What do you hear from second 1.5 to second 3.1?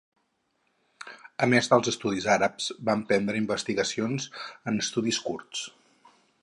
més dels estudis àrabs, va